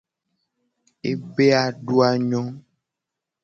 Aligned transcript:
Ebe 1.09 1.45
a 1.59 1.61
adu 1.67 1.95
a 2.07 2.09
ngo. 2.27 2.41